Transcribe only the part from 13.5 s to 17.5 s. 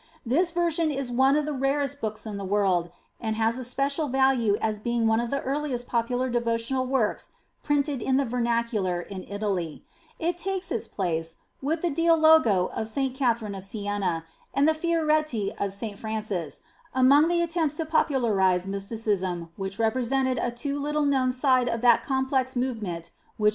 of Siena and the" Fioretti" of St. Francis, among the